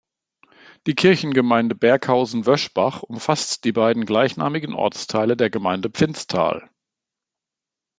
Die 0.87 0.95
Kirchengemeinde 0.95 1.75
Berghausen-Wöschbach 1.75 3.03
umfasst 3.03 3.63
die 3.65 3.71
beiden 3.71 4.05
gleichnamigen 4.07 4.73
Ortsteile 4.73 5.37
der 5.37 5.51
Gemeinde 5.51 5.91
Pfinztal. 5.91 6.71